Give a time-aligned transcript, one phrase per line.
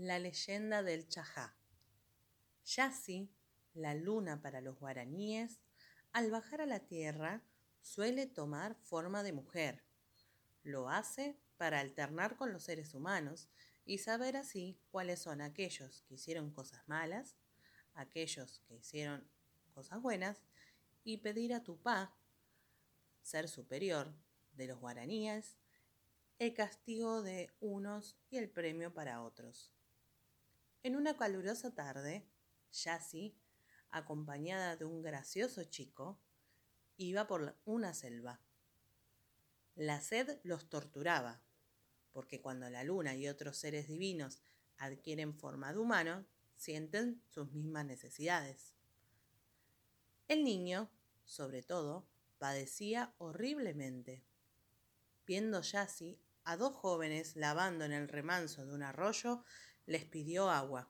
[0.00, 1.54] La leyenda del Chajá.
[2.64, 3.30] Yassi,
[3.74, 5.60] la luna para los guaraníes,
[6.12, 7.42] al bajar a la tierra
[7.82, 9.84] suele tomar forma de mujer.
[10.62, 13.50] Lo hace para alternar con los seres humanos
[13.84, 17.36] y saber así cuáles son aquellos que hicieron cosas malas,
[17.92, 19.30] aquellos que hicieron
[19.74, 20.38] cosas buenas
[21.04, 22.16] y pedir a Tupá,
[23.20, 24.14] ser superior
[24.52, 25.58] de los guaraníes,
[26.38, 29.74] el castigo de unos y el premio para otros.
[30.82, 32.26] En una calurosa tarde,
[32.72, 33.36] Yassi,
[33.90, 36.18] acompañada de un gracioso chico,
[36.96, 38.40] iba por una selva.
[39.74, 41.42] La sed los torturaba,
[42.12, 44.40] porque cuando la luna y otros seres divinos
[44.78, 46.26] adquieren forma de humano,
[46.56, 48.72] sienten sus mismas necesidades.
[50.28, 50.90] El niño,
[51.24, 54.24] sobre todo, padecía horriblemente.
[55.26, 59.44] Viendo Yassi a dos jóvenes lavando en el remanso de un arroyo,
[59.90, 60.88] les pidió agua.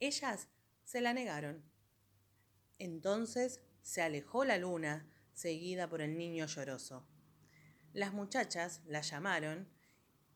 [0.00, 0.48] Ellas
[0.82, 1.62] se la negaron.
[2.80, 7.06] Entonces se alejó la luna, seguida por el niño lloroso.
[7.92, 9.68] Las muchachas la llamaron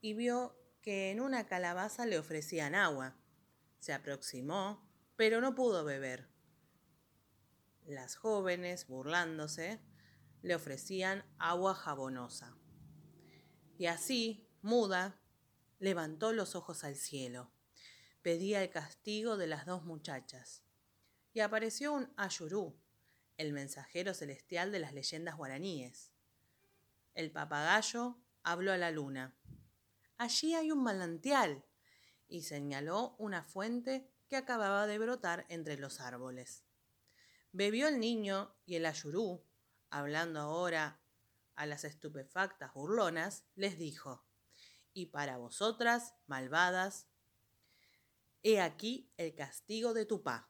[0.00, 3.16] y vio que en una calabaza le ofrecían agua.
[3.78, 4.84] Se aproximó,
[5.14, 6.28] pero no pudo beber.
[7.86, 9.78] Las jóvenes, burlándose,
[10.42, 12.56] le ofrecían agua jabonosa.
[13.78, 15.21] Y así, muda,
[15.82, 17.50] levantó los ojos al cielo.
[18.22, 20.62] Pedía el castigo de las dos muchachas.
[21.32, 22.78] Y apareció un Ayurú,
[23.36, 26.12] el mensajero celestial de las leyendas guaraníes.
[27.14, 29.34] El papagayo habló a la luna.
[30.18, 31.64] Allí hay un manantial
[32.28, 36.62] y señaló una fuente que acababa de brotar entre los árboles.
[37.50, 39.44] Bebió el niño y el ayurú,
[39.90, 41.00] hablando ahora
[41.56, 44.24] a las estupefactas burlonas, les dijo,
[44.94, 47.06] y para vosotras, malvadas,
[48.42, 50.48] he aquí el castigo de tu pa.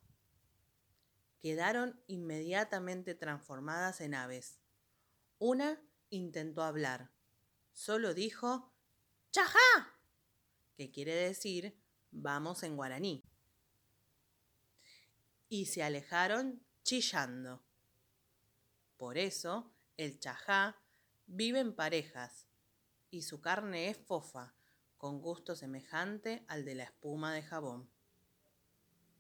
[1.41, 4.61] Quedaron inmediatamente transformadas en aves.
[5.39, 7.11] Una intentó hablar,
[7.73, 8.73] solo dijo
[9.31, 9.99] ¡Chajá!
[10.77, 11.81] que quiere decir
[12.11, 13.25] vamos en guaraní.
[15.49, 17.65] Y se alejaron chillando.
[18.97, 20.81] Por eso el chajá
[21.27, 22.47] vive en parejas
[23.13, 24.55] y su carne es fofa,
[24.97, 27.91] con gusto semejante al de la espuma de jabón.